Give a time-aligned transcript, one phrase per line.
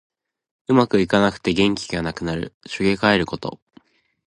[0.65, 2.55] うまくいかなくて元気がなくなる。
[2.65, 3.61] しょげかえること。